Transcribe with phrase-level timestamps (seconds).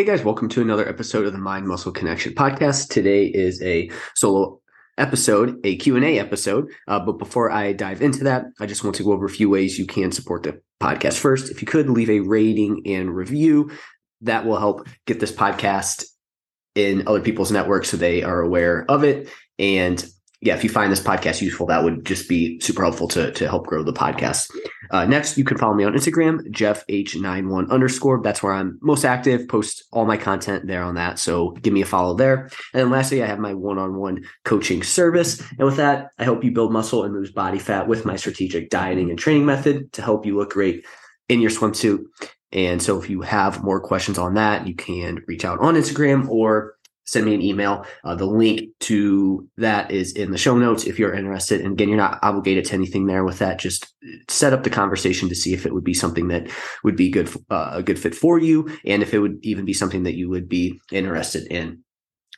[0.00, 2.88] Hey guys, welcome to another episode of the Mind Muscle Connection podcast.
[2.88, 4.58] Today is a solo
[4.96, 6.70] episode, a Q&A episode.
[6.88, 9.50] Uh, but before I dive into that, I just want to go over a few
[9.50, 11.18] ways you can support the podcast.
[11.18, 13.72] First, if you could leave a rating and review,
[14.22, 16.06] that will help get this podcast
[16.74, 19.28] in other people's networks so they are aware of it.
[19.58, 20.02] And
[20.42, 23.46] yeah, if you find this podcast useful, that would just be super helpful to, to
[23.46, 24.50] help grow the podcast.
[24.90, 28.22] Uh, next, you can follow me on Instagram, Jeff H91 underscore.
[28.22, 31.18] That's where I'm most active, post all my content there on that.
[31.18, 32.44] So give me a follow there.
[32.72, 35.40] And then lastly, I have my one on one coaching service.
[35.58, 38.70] And with that, I help you build muscle and lose body fat with my strategic
[38.70, 40.86] dieting and training method to help you look great
[41.28, 42.00] in your swimsuit.
[42.52, 46.28] And so if you have more questions on that, you can reach out on Instagram
[46.28, 46.74] or
[47.10, 47.84] send me an email.
[48.04, 51.60] Uh, the link to that is in the show notes if you're interested.
[51.60, 53.58] And again, you're not obligated to anything there with that.
[53.58, 53.92] Just
[54.28, 56.48] set up the conversation to see if it would be something that
[56.84, 59.72] would be good, uh, a good fit for you, and if it would even be
[59.72, 61.82] something that you would be interested in.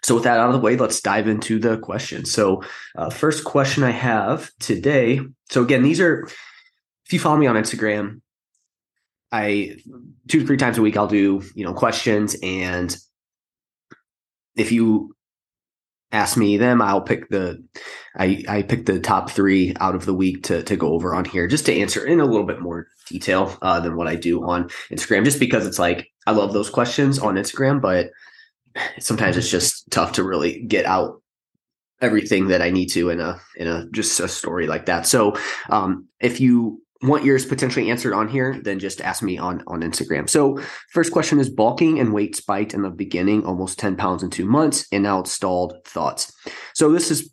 [0.02, 2.32] So, with that out of the way, let's dive into the questions.
[2.32, 2.62] So,
[2.96, 5.20] uh, first question I have today.
[5.50, 6.26] So, again, these are
[7.06, 8.22] if you follow me on Instagram,
[9.30, 9.76] I
[10.28, 12.96] two to three times a week I'll do you know questions and
[14.56, 15.14] if you
[16.12, 17.62] ask me them, I'll pick the
[18.16, 21.24] I I pick the top three out of the week to to go over on
[21.24, 24.44] here just to answer in a little bit more detail uh, than what I do
[24.44, 25.24] on Instagram.
[25.24, 28.10] Just because it's like I love those questions on Instagram, but
[28.98, 31.22] sometimes it's just tough to really get out
[32.00, 35.06] everything that I need to in a in a just a story like that.
[35.06, 35.36] So
[35.70, 39.82] um, if you want yours potentially answered on here, then just ask me on on
[39.82, 40.28] Instagram.
[40.28, 40.60] So
[40.90, 44.46] first question is bulking and weight spiked in the beginning, almost 10 pounds in two
[44.46, 46.32] months, and now it's stalled thoughts.
[46.74, 47.32] So this is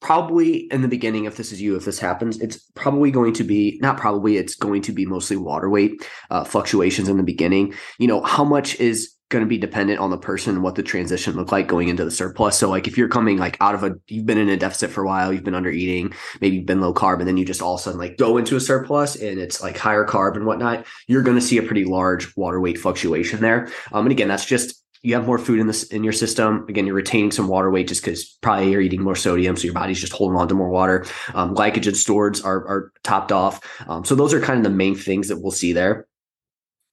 [0.00, 3.44] probably in the beginning, if this is you, if this happens, it's probably going to
[3.44, 7.74] be not probably, it's going to be mostly water weight uh, fluctuations in the beginning.
[7.98, 10.82] You know, how much is going to be dependent on the person and what the
[10.82, 12.58] transition look like going into the surplus.
[12.58, 15.02] So like if you're coming like out of a you've been in a deficit for
[15.02, 17.62] a while, you've been under eating, maybe you've been low carb, and then you just
[17.62, 20.44] all of a sudden like go into a surplus and it's like higher carb and
[20.44, 23.68] whatnot, you're going to see a pretty large water weight fluctuation there.
[23.92, 26.66] Um, and again, that's just you have more food in this in your system.
[26.68, 29.74] Again, you're retaining some water weight just because probably you're eating more sodium, so your
[29.74, 31.06] body's just holding on to more water.
[31.34, 33.60] Um, glycogen stores are are topped off.
[33.88, 36.06] Um, so those are kind of the main things that we'll see there.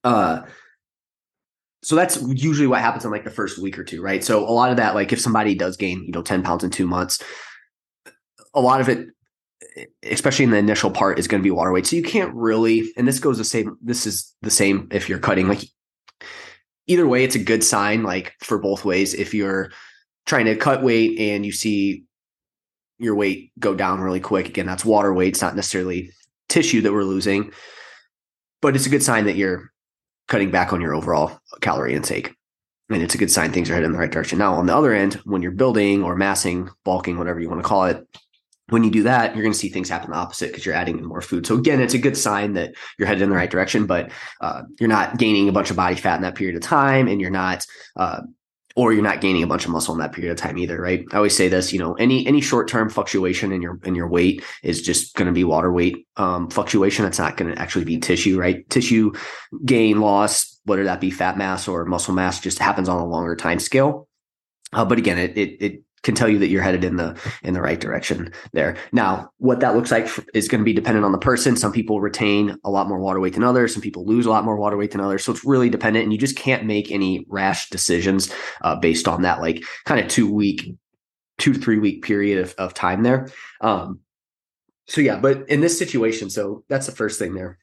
[0.04, 0.42] Uh,
[1.82, 4.24] so that's usually what happens in like the first week or two, right?
[4.24, 6.70] So a lot of that, like if somebody does gain, you know, 10 pounds in
[6.70, 7.22] two months,
[8.54, 9.08] a lot of it,
[10.02, 11.86] especially in the initial part, is going to be water weight.
[11.86, 15.20] So you can't really, and this goes the same, this is the same if you're
[15.20, 15.46] cutting.
[15.46, 15.60] Like
[16.88, 19.14] either way, it's a good sign, like for both ways.
[19.14, 19.70] If you're
[20.26, 22.04] trying to cut weight and you see
[22.98, 25.28] your weight go down really quick, again, that's water weight.
[25.28, 26.10] It's not necessarily
[26.48, 27.52] tissue that we're losing,
[28.60, 29.70] but it's a good sign that you're
[30.28, 32.34] cutting back on your overall calorie intake.
[32.90, 34.38] And it's a good sign things are headed in the right direction.
[34.38, 37.68] Now, on the other end, when you're building or massing, bulking, whatever you want to
[37.68, 38.06] call it,
[38.70, 40.98] when you do that, you're going to see things happen the opposite because you're adding
[40.98, 41.46] in more food.
[41.46, 44.62] So again, it's a good sign that you're headed in the right direction, but uh,
[44.78, 47.30] you're not gaining a bunch of body fat in that period of time, and you're
[47.30, 47.66] not
[47.96, 48.20] uh,
[48.78, 51.04] or you're not gaining a bunch of muscle in that period of time either, right?
[51.10, 54.44] I always say this, you know, any any short-term fluctuation in your in your weight
[54.62, 57.04] is just going to be water weight um, fluctuation.
[57.04, 58.70] It's not going to actually be tissue, right?
[58.70, 59.14] Tissue
[59.64, 63.34] gain, loss, whether that be fat mass or muscle mass, just happens on a longer
[63.34, 64.06] time scale.
[64.72, 67.54] Uh, but again, it, it it can tell you that you're headed in the in
[67.54, 68.76] the right direction there.
[68.92, 71.56] Now, what that looks like is going to be dependent on the person.
[71.56, 73.72] Some people retain a lot more water weight than others.
[73.72, 75.24] Some people lose a lot more water weight than others.
[75.24, 78.32] So it's really dependent, and you just can't make any rash decisions
[78.62, 80.74] uh, based on that, like kind of two week,
[81.38, 83.28] two to three week period of, of time there.
[83.60, 84.00] Um,
[84.86, 87.58] so yeah, but in this situation, so that's the first thing there.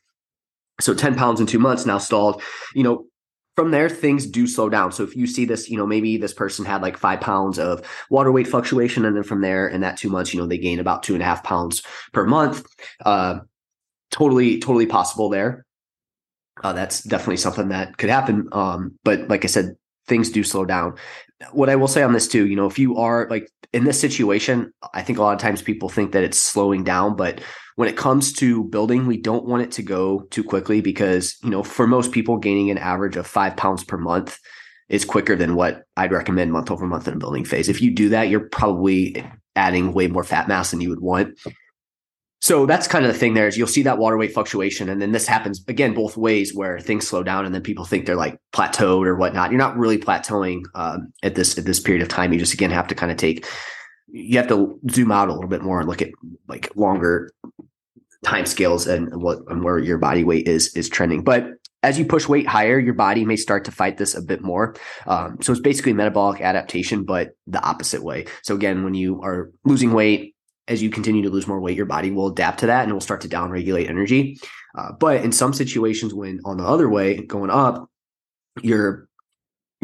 [0.79, 2.41] So 10 pounds in two months now stalled.
[2.73, 3.05] You know,
[3.55, 4.91] from there things do slow down.
[4.91, 7.81] So if you see this you know maybe this person had like five pounds of
[8.09, 10.79] water weight fluctuation and then from there in that two months you know they gain
[10.79, 11.81] about two and a half pounds
[12.11, 12.65] per month
[13.05, 13.39] uh
[14.11, 15.65] totally totally possible there.
[16.63, 19.75] Uh, that's definitely something that could happen um but like i said
[20.07, 20.95] things do slow down.
[21.51, 23.99] What i will say on this too you know if you are like in this
[23.99, 27.41] situation i think a lot of times people think that it's slowing down but
[27.75, 31.49] when it comes to building, we don't want it to go too quickly because, you
[31.49, 34.39] know, for most people, gaining an average of five pounds per month
[34.87, 37.69] is quicker than what I'd recommend month over month in a building phase.
[37.69, 39.25] If you do that, you're probably
[39.55, 41.37] adding way more fat mass than you would want.
[42.41, 44.87] So that's kind of the thing there is you'll see that water weight fluctuation.
[44.87, 48.05] And then this happens again both ways where things slow down and then people think
[48.05, 49.49] they're like plateaued or whatnot.
[49.49, 52.31] You're not really plateauing um, at this at this period of time.
[52.31, 53.47] You just again have to kind of take
[54.15, 56.09] you have to zoom out a little bit more and look at
[56.47, 57.31] like longer
[58.23, 61.23] time scales and what and where your body weight is is trending.
[61.23, 61.47] But
[61.83, 64.75] as you push weight higher, your body may start to fight this a bit more.
[65.05, 68.25] Um, so it's basically metabolic adaptation, but the opposite way.
[68.41, 70.33] So again, when you are losing weight,
[70.67, 73.01] as you continue to lose more weight, your body will adapt to that and will
[73.01, 74.39] start to downregulate energy.
[74.75, 77.87] Uh, but in some situations, when on the other way going up,
[78.63, 79.07] your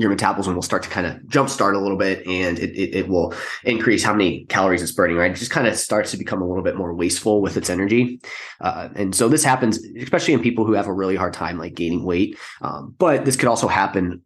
[0.01, 3.07] your metabolism will start to kind of jumpstart a little bit and it, it, it,
[3.07, 3.33] will
[3.63, 5.31] increase how many calories it's burning, right?
[5.31, 8.19] It just kind of starts to become a little bit more wasteful with its energy.
[8.59, 11.75] Uh, and so this happens, especially in people who have a really hard time like
[11.75, 12.37] gaining weight.
[12.61, 14.21] Um, but this could also happen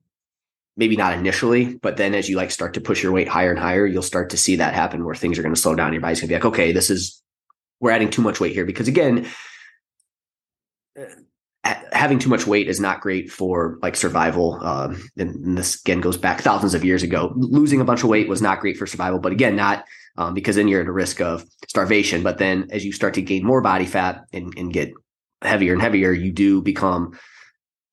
[0.77, 3.59] maybe not initially, but then as you like start to push your weight higher and
[3.59, 5.93] higher, you'll start to see that happen where things are going to slow down.
[5.93, 7.21] Your body's going to be like, okay, this is,
[7.79, 9.27] we're adding too much weight here because again,
[11.91, 14.63] having too much weight is not great for like survival.
[14.63, 17.33] Um, and this again goes back thousands of years ago.
[17.35, 19.85] Losing a bunch of weight was not great for survival, but again, not
[20.17, 22.21] um, because then you're at a risk of starvation.
[22.21, 24.93] But then as you start to gain more body fat and, and get
[25.41, 27.17] heavier and heavier, you do become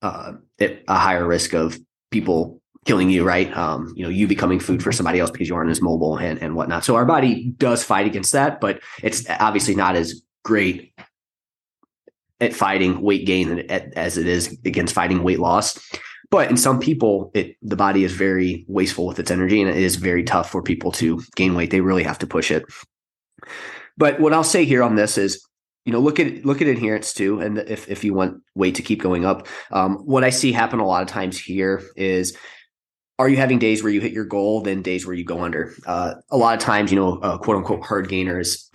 [0.01, 1.79] uh, at a higher risk of
[2.11, 3.55] people killing you, right?
[3.55, 6.41] Um, you know, you becoming food for somebody else because you aren't as mobile and,
[6.41, 6.83] and whatnot.
[6.83, 10.93] So our body does fight against that, but it's obviously not as great
[12.43, 15.79] at fighting weight gain as it is against fighting weight loss.
[16.29, 19.77] But in some people, it the body is very wasteful with its energy, and it
[19.77, 21.69] is very tough for people to gain weight.
[21.69, 22.65] They really have to push it.
[23.97, 25.45] But what I'll say here on this is,
[25.85, 28.81] you know, look at look at adherence too, and if if you want weight to
[28.81, 32.35] keep going up, um, what I see happen a lot of times here is
[33.19, 35.73] are you having days where you hit your goal, then days where you go under?
[35.85, 38.69] Uh, a lot of times, you know, uh, quote unquote hard gainers.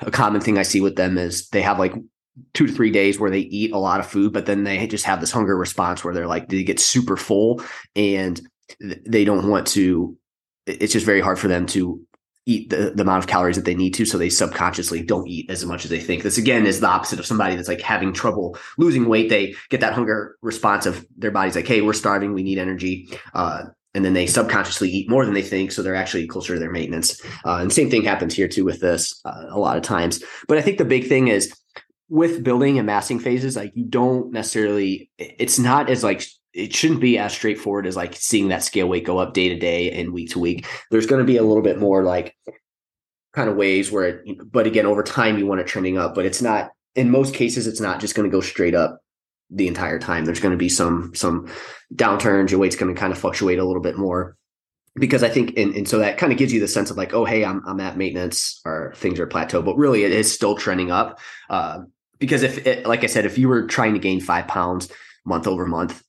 [0.00, 1.94] A common thing I see with them is they have like
[2.54, 5.04] two to three days where they eat a lot of food, but then they just
[5.04, 7.62] have this hunger response where they're like, they get super full
[7.94, 8.40] and
[8.80, 10.16] they don't want to,
[10.66, 12.00] it's just very hard for them to
[12.46, 14.04] eat the, the amount of calories that they need to.
[14.06, 16.22] So they subconsciously don't eat as much as they think.
[16.22, 19.28] This again is the opposite of somebody that's like having trouble losing weight.
[19.28, 22.34] They get that hunger response of their body's like, Hey, we're starving.
[22.34, 23.08] We need energy.
[23.34, 26.60] Uh, and then they subconsciously eat more than they think so they're actually closer to
[26.60, 29.82] their maintenance uh, and same thing happens here too with this uh, a lot of
[29.82, 31.50] times but i think the big thing is
[32.08, 37.00] with building and massing phases, like you don't necessarily, it's not as like, it shouldn't
[37.00, 40.12] be as straightforward as like seeing that scale weight go up day to day and
[40.12, 40.66] week to week.
[40.90, 42.34] There's going to be a little bit more like
[43.34, 46.24] kind of ways where, it, but again, over time you want it trending up, but
[46.24, 49.00] it's not, in most cases, it's not just going to go straight up
[49.50, 50.24] the entire time.
[50.24, 51.52] There's going to be some, some
[51.94, 52.50] downturns.
[52.50, 54.36] Your weight's going to kind of fluctuate a little bit more
[54.94, 57.12] because I think, and, and so that kind of gives you the sense of like,
[57.12, 60.56] oh, hey, I'm, I'm at maintenance or things are plateau, but really it is still
[60.56, 61.20] trending up.
[61.50, 61.80] Uh,
[62.18, 64.90] because if it, like I said, if you were trying to gain five pounds
[65.24, 66.02] month over month,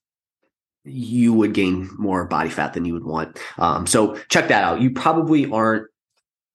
[0.84, 3.38] you would gain more body fat than you would want.
[3.58, 4.80] Um, so check that out.
[4.80, 5.86] You probably aren't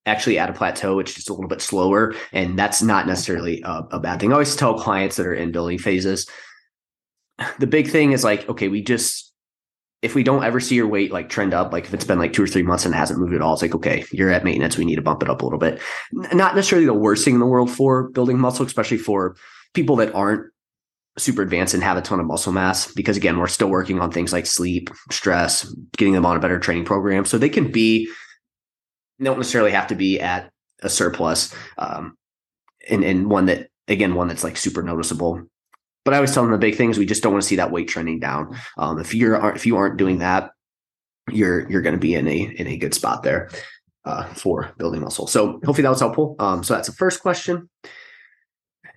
[0.06, 0.98] actually at a plateau.
[0.98, 4.30] It's just a little bit slower, and that's not necessarily a, a bad thing.
[4.30, 6.28] I always tell clients that are in building phases.
[7.58, 9.23] The big thing is like, okay, we just
[10.02, 12.34] if we don't ever see your weight like trend up, like if it's been like
[12.34, 14.44] two or three months and it hasn't moved at all, it's like, okay, you're at
[14.44, 14.76] maintenance.
[14.76, 15.80] We need to bump it up a little bit.
[16.12, 19.34] Not necessarily the worst thing in the world for building muscle, especially for
[19.72, 20.52] people that aren't
[21.16, 22.92] super advanced and have a ton of muscle mass.
[22.92, 26.58] Because again, we're still working on things like sleep, stress, getting them on a better
[26.58, 27.24] training program.
[27.24, 28.06] So they can be,
[29.18, 30.50] they don't necessarily have to be at
[30.82, 31.54] a surplus.
[31.78, 32.16] Um,
[32.90, 35.44] and, and one that, again, one that's like super noticeable
[36.04, 37.56] but I always tell them the big thing is we just don't want to see
[37.56, 38.56] that weight trending down.
[38.76, 40.50] Um, if you're if you aren't doing that,
[41.30, 43.50] you're you're going to be in a in a good spot there
[44.04, 45.26] uh, for building muscle.
[45.26, 46.36] So hopefully that was helpful.
[46.38, 47.68] Um, so that's the first question.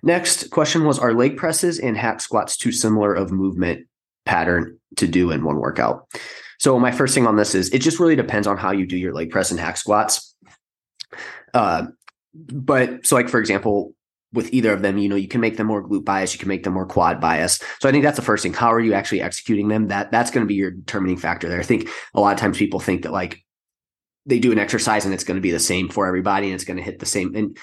[0.02, 3.86] Next question was: Are leg presses and hack squats too similar of movement
[4.26, 6.06] pattern to do in one workout?
[6.58, 8.96] So my first thing on this is it just really depends on how you do
[8.96, 10.34] your leg press and hack squats.
[11.54, 11.86] Uh,
[12.34, 13.94] but so like for example,
[14.32, 16.48] with either of them, you know, you can make them more glute bias, you can
[16.48, 17.60] make them more quad bias.
[17.80, 18.52] So I think that's the first thing.
[18.52, 19.88] How are you actually executing them?
[19.88, 21.60] That that's going to be your determining factor there.
[21.60, 23.44] I think a lot of times people think that like
[24.26, 26.64] they do an exercise and it's going to be the same for everybody and it's
[26.64, 27.34] going to hit the same.
[27.34, 27.56] And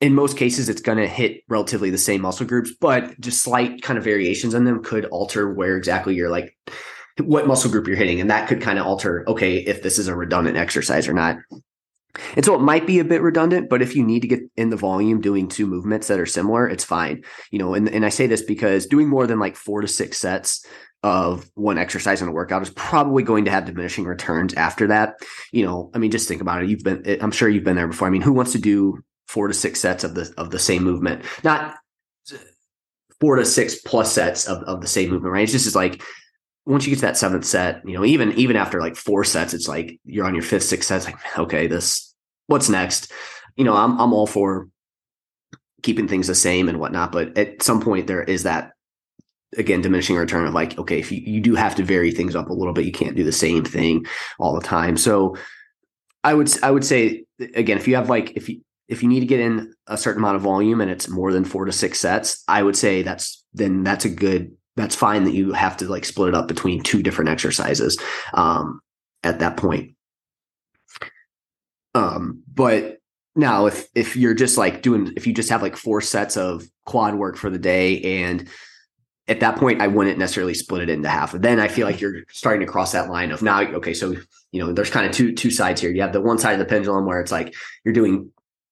[0.00, 3.82] in most cases, it's going to hit relatively the same muscle groups, but just slight
[3.82, 6.56] kind of variations in them could alter where exactly you're like
[7.18, 8.20] what muscle group you're hitting.
[8.20, 11.38] And that could kind of alter, okay, if this is a redundant exercise or not.
[12.34, 14.70] And so it might be a bit redundant, but if you need to get in
[14.70, 17.24] the volume doing two movements that are similar, it's fine.
[17.50, 20.18] You know, and, and I say this because doing more than like four to six
[20.18, 20.64] sets
[21.02, 25.14] of one exercise in a workout is probably going to have diminishing returns after that.
[25.52, 26.68] You know, I mean, just think about it.
[26.68, 28.08] You've been, eh, I'm sure you've been there before.
[28.08, 30.82] I mean, who wants to do four to six sets of the of the same
[30.82, 31.22] movement?
[31.44, 31.76] Not
[33.20, 35.42] four to six plus sets of, of the same movement, right?
[35.42, 36.02] It's just like
[36.66, 39.54] once you get to that seventh set, you know, even even after like four sets,
[39.54, 41.04] it's like you're on your fifth, sixth set.
[41.04, 42.14] Like, okay, this
[42.48, 43.12] what's next?
[43.56, 44.68] You know, I'm I'm all for
[45.82, 48.72] keeping things the same and whatnot, but at some point there is that
[49.56, 52.50] again diminishing return of like okay if you, you do have to vary things up
[52.50, 54.04] a little bit you can't do the same thing
[54.40, 55.36] all the time so
[56.24, 59.20] i would i would say again if you have like if you if you need
[59.20, 62.00] to get in a certain amount of volume and it's more than four to six
[62.00, 65.86] sets i would say that's then that's a good that's fine that you have to
[65.86, 67.98] like split it up between two different exercises
[68.34, 68.80] um
[69.22, 69.94] at that point
[71.94, 72.98] um but
[73.34, 76.64] now if if you're just like doing if you just have like four sets of
[76.84, 78.48] quad work for the day and
[79.28, 81.32] at that point, I wouldn't necessarily split it into half.
[81.32, 84.14] Then I feel like you're starting to cross that line of now, okay, so
[84.52, 85.90] you know, there's kind of two two sides here.
[85.90, 87.54] You have the one side of the pendulum where it's like
[87.84, 88.30] you're doing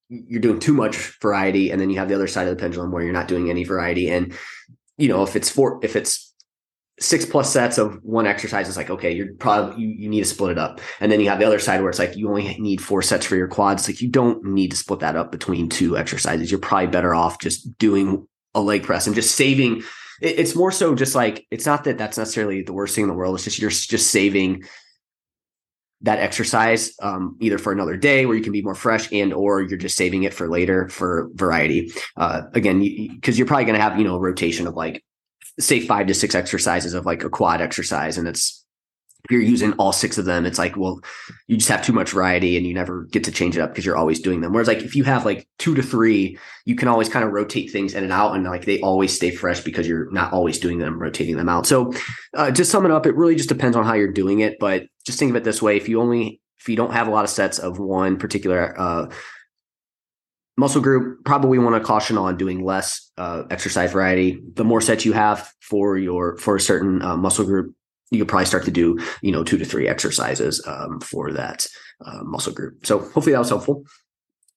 [0.08, 2.92] you're doing too much variety, and then you have the other side of the pendulum
[2.92, 4.10] where you're not doing any variety.
[4.10, 4.32] And
[4.96, 6.32] you know, if it's four, if it's
[7.00, 10.26] six plus sets of one exercise, it's like okay, you're probably you, you need to
[10.26, 10.80] split it up.
[11.00, 13.26] And then you have the other side where it's like you only need four sets
[13.26, 13.88] for your quads.
[13.88, 16.50] Like you don't need to split that up between two exercises.
[16.50, 19.82] You're probably better off just doing a leg press and just saving
[20.20, 23.08] it, it's more so just like it's not that that's necessarily the worst thing in
[23.08, 23.34] the world.
[23.34, 24.64] It's just you're just saving
[26.04, 29.62] that exercise um, either for another day where you can be more fresh and or
[29.62, 31.90] you're just saving it for later for variety.
[32.16, 35.02] Uh, again because you, are probably going to have you know a rotation of like
[35.58, 38.63] say five to six exercises of like a quad exercise and it's
[39.24, 41.00] if you're using all six of them, it's like, well,
[41.46, 43.86] you just have too much variety and you never get to change it up because
[43.86, 44.52] you're always doing them.
[44.52, 47.70] Whereas like if you have like two to three, you can always kind of rotate
[47.70, 50.78] things in and out and like they always stay fresh because you're not always doing
[50.78, 51.66] them, rotating them out.
[51.66, 51.94] So
[52.34, 54.58] uh, just sum it up, it really just depends on how you're doing it.
[54.60, 55.78] But just think of it this way.
[55.78, 59.10] If you only, if you don't have a lot of sets of one particular, uh,
[60.56, 65.04] muscle group probably want to caution on doing less uh, exercise variety the more sets
[65.04, 67.74] you have for your for a certain uh, muscle group
[68.10, 71.66] you could probably start to do you know two to three exercises um, for that
[72.04, 72.84] uh, muscle group.
[72.86, 73.84] So hopefully that was helpful.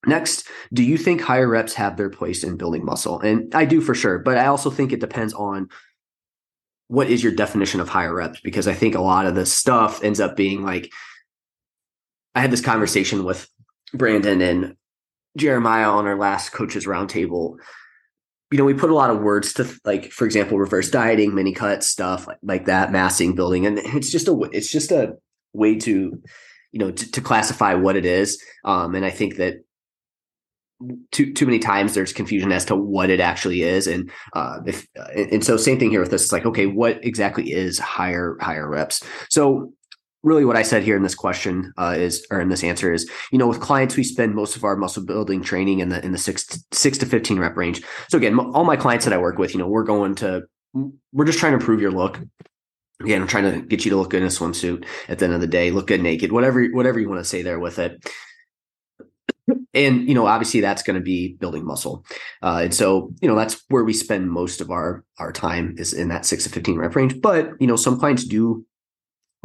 [0.06, 3.20] Next do you think higher reps have their place in building muscle?
[3.20, 5.70] And i do for sure but i also think it depends on
[6.88, 10.04] what is your definition of higher reps because i think a lot of this stuff
[10.04, 10.92] ends up being like
[12.36, 13.50] i had this conversation with
[13.94, 14.76] brandon and
[15.38, 17.58] jeremiah on our last coaches roundtable
[18.52, 21.54] you know, we put a lot of words to like, for example, reverse dieting, mini
[21.54, 25.18] cut stuff like, like that, massing, building, and it's just a it's just a
[25.54, 26.22] way to,
[26.72, 28.42] you know, to, to classify what it is.
[28.64, 29.64] Um, and I think that
[31.12, 34.88] too too many times there's confusion as to what it actually is, and uh, if
[34.96, 36.24] and, and so same thing here with this.
[36.24, 39.04] It's like, okay, what exactly is higher higher reps?
[39.30, 39.74] So
[40.24, 43.10] really what I said here in this question uh, is, or in this answer is,
[43.32, 46.12] you know, with clients, we spend most of our muscle building training in the in
[46.12, 47.82] the six to, six to fifteen rep range.
[48.10, 50.44] So again, all my clients that I work with, you know, we're going to,
[51.14, 52.20] we're just trying to improve your look.
[53.00, 55.36] Again, I'm trying to get you to look good in a swimsuit at the end
[55.36, 58.04] of the day, look good naked, whatever whatever you want to say there with it.
[59.74, 62.04] And you know, obviously, that's going to be building muscle,
[62.42, 65.94] uh, and so you know that's where we spend most of our our time is
[65.94, 67.22] in that six to fifteen rep range.
[67.22, 68.66] But you know, some clients do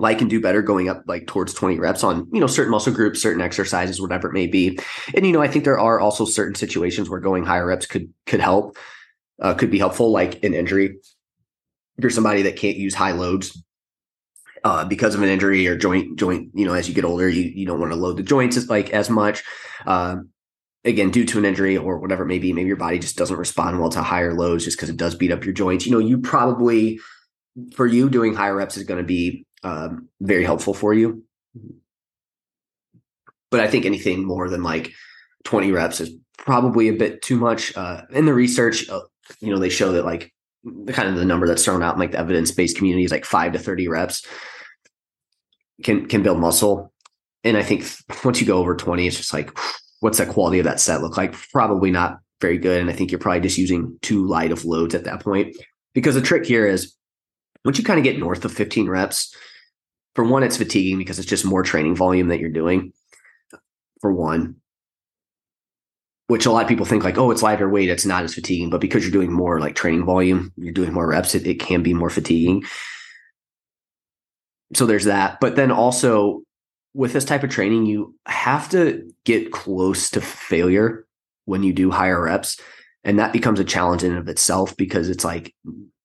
[0.02, 2.92] like and do better going up like towards 20 reps on you know certain muscle
[2.92, 4.78] groups certain exercises whatever it may be.
[5.14, 8.12] And you know i think there are also certain situations where going higher reps could
[8.26, 8.76] could help
[9.40, 10.97] uh, could be helpful like an injury.
[11.97, 13.62] If you're somebody that can't use high loads
[14.64, 17.44] uh, because of an injury or joint joint you know as you get older you
[17.44, 19.44] you don't want to load the joints as like as much
[19.87, 20.16] uh,
[20.85, 23.37] again due to an injury or whatever it may be maybe your body just doesn't
[23.37, 25.87] respond well to higher loads just because it does beat up your joints.
[25.87, 26.99] You know you probably
[27.75, 31.25] for you doing higher reps is going to be um, very helpful for you.
[33.50, 34.92] But I think anything more than like
[35.45, 37.76] 20 reps is probably a bit too much.
[37.76, 39.02] Uh, in the research, uh,
[39.40, 40.33] you know, they show that like
[40.64, 43.25] the kind of the number that's thrown out in like the evidence-based community is like
[43.25, 44.26] five to 30 reps
[45.83, 46.92] can can build muscle.
[47.45, 47.85] And I think
[48.25, 49.57] once you go over 20, it's just like,
[50.00, 51.35] what's that quality of that set look like?
[51.50, 52.81] Probably not very good.
[52.81, 55.57] And I think you're probably just using too light of loads at that point.
[55.92, 56.95] Because the trick here is
[57.64, 59.35] once you kind of get north of 15 reps,
[60.14, 62.92] for one, it's fatiguing because it's just more training volume that you're doing.
[64.00, 64.57] For one,
[66.26, 68.71] which a lot of people think like, oh, it's lighter weight, it's not as fatiguing.
[68.71, 71.83] But because you're doing more like training volume, you're doing more reps, it, it can
[71.83, 72.64] be more fatiguing.
[74.75, 75.38] So there's that.
[75.40, 76.42] But then also
[76.95, 81.07] with this type of training, you have to get close to failure
[81.45, 82.59] when you do higher reps.
[83.04, 85.54] And that becomes a challenge in of itself because it's like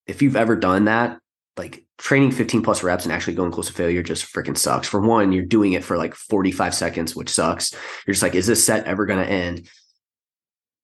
[0.07, 1.19] if you've ever done that,
[1.57, 4.87] like training 15 plus reps and actually going close to failure just freaking sucks.
[4.87, 7.73] For one, you're doing it for like 45 seconds, which sucks.
[8.05, 9.69] You're just like, is this set ever going to end?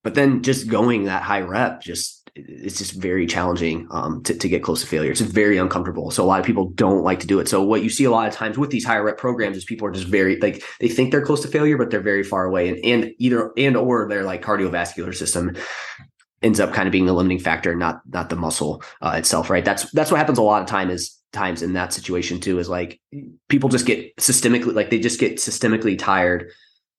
[0.03, 4.49] But then just going that high rep, just it's just very challenging um, to, to
[4.49, 5.11] get close to failure.
[5.11, 6.09] It's very uncomfortable.
[6.09, 7.47] So a lot of people don't like to do it.
[7.47, 9.87] So what you see a lot of times with these higher rep programs is people
[9.87, 12.69] are just very like they think they're close to failure, but they're very far away.
[12.69, 15.55] And and either and or their like cardiovascular system
[16.43, 19.65] ends up kind of being the limiting factor, not not the muscle uh, itself, right?
[19.65, 22.59] That's that's what happens a lot of time is times in that situation too.
[22.59, 22.99] Is like
[23.49, 26.51] people just get systemically like they just get systemically tired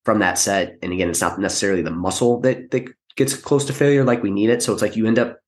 [0.04, 0.76] from that set.
[0.82, 4.30] And again, it's not necessarily the muscle that that gets close to failure like we
[4.30, 4.62] need it.
[4.62, 5.38] So it's like you end up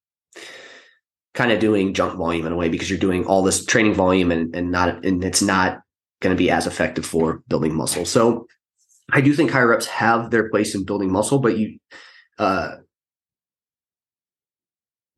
[1.34, 4.30] kind of doing junk volume in a way because you're doing all this training volume
[4.30, 5.80] and and not and it's not
[6.20, 8.04] going to be as effective for building muscle.
[8.04, 8.46] So
[9.12, 11.78] I do think higher reps have their place in building muscle, but you
[12.38, 12.76] uh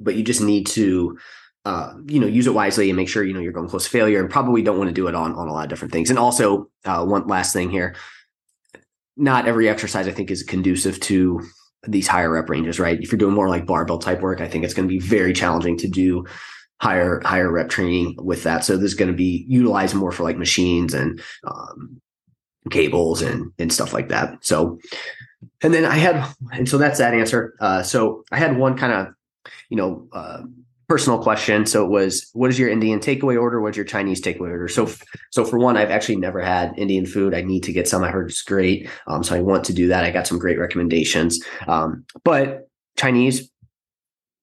[0.01, 1.19] but you just need to
[1.69, 3.91] uh, you know, use it wisely and make sure you know you're going close to
[3.91, 6.09] failure, and probably don't want to do it on on a lot of different things.
[6.09, 7.95] And also, uh, one last thing here:
[9.19, 11.43] not every exercise I think is conducive to
[11.87, 12.81] these higher rep ranges.
[12.81, 12.99] Right?
[12.99, 15.35] If you're doing more like barbell type work, I think it's going to be very
[15.35, 16.25] challenging to do
[16.81, 18.65] higher higher rep training with that.
[18.65, 22.01] So this is going to be utilized more for like machines and um,
[22.71, 24.39] cables and and stuff like that.
[24.43, 24.79] So,
[25.61, 27.55] and then I had, and so that's that answer.
[27.61, 29.09] Uh, so I had one kind of
[29.69, 30.43] you know, uh,
[30.89, 31.67] personal question.
[31.67, 33.61] So it was, what is your Indian takeaway order?
[33.61, 34.69] What's your Chinese takeaway order?
[34.69, 34.91] So,
[35.31, 37.35] so for one, I've actually never had Indian food.
[37.35, 38.03] I need to get some.
[38.03, 38.89] I heard it's great.
[39.07, 40.05] Um, so I want to do that.
[40.05, 41.45] I got some great recommendations.
[41.67, 43.51] Um, but Chinese,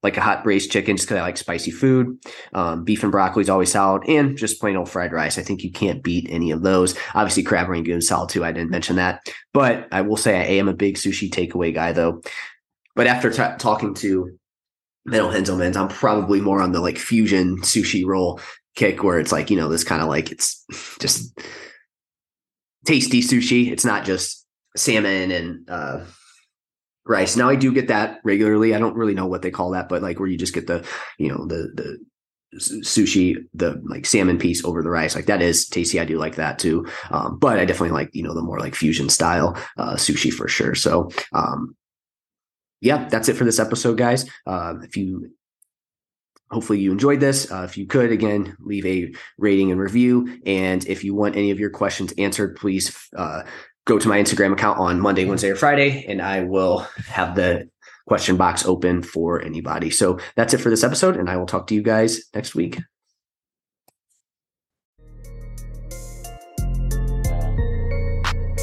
[0.03, 2.19] like a hot braised chicken, just because I like spicy food.
[2.53, 5.39] Um, beef and broccoli is always solid, and just plain old fried rice.
[5.39, 6.95] I think you can't beat any of those.
[7.15, 8.45] Obviously, crab rangoon salad too.
[8.45, 11.91] I didn't mention that, but I will say I am a big sushi takeaway guy
[11.91, 12.21] though.
[12.95, 14.37] But after t- talking to
[15.07, 15.75] Menno Henselmans.
[15.75, 18.39] I'm probably more on the like fusion sushi roll
[18.75, 20.65] kick where it's like, you know, this kind of like it's
[20.99, 21.39] just
[22.85, 23.71] tasty sushi.
[23.71, 24.45] It's not just
[24.75, 26.05] salmon and uh,
[27.05, 27.35] rice.
[27.35, 28.75] Now I do get that regularly.
[28.75, 30.85] I don't really know what they call that, but like where you just get the,
[31.17, 31.97] you know, the the
[32.57, 35.15] sushi, the like salmon piece over the rice.
[35.15, 35.99] Like that is tasty.
[35.99, 36.87] I do like that too.
[37.11, 40.47] Um, but I definitely like, you know, the more like fusion style uh, sushi for
[40.47, 40.73] sure.
[40.75, 41.75] So um,
[42.85, 44.29] yeah, that's it for this episode, guys.
[44.45, 45.31] Uh, if you
[46.51, 47.51] hopefully you enjoyed this.
[47.51, 50.39] Uh, if you could, again, leave a rating and review.
[50.45, 53.41] And if you want any of your questions answered, please uh,
[53.85, 57.67] go to my Instagram account on Monday, Wednesday, or Friday, and I will have the
[58.07, 59.89] question box open for anybody.
[59.89, 62.77] So that's it for this episode, and I will talk to you guys next week.